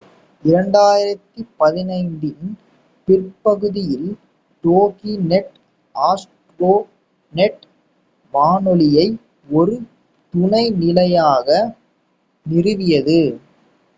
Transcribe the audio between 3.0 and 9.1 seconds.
பிற்பகுதியில் Dokinet Astronet வானொலியை